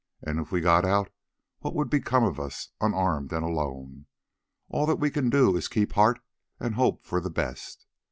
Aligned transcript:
And 0.23 0.39
if 0.39 0.51
we 0.51 0.61
got 0.61 0.83
out 0.83 1.11
what 1.59 1.75
would 1.75 1.87
become 1.87 2.23
of 2.23 2.39
us, 2.39 2.69
unarmed 2.81 3.31
and 3.31 3.45
alone? 3.45 4.07
All 4.67 4.87
that 4.87 4.99
we 4.99 5.11
can 5.11 5.29
do 5.29 5.55
is 5.55 5.65
to 5.65 5.73
keep 5.75 5.91
heart 5.93 6.19
and 6.59 6.73
hope 6.73 7.05
for 7.05 7.21
the 7.21 7.29
best. 7.29 7.85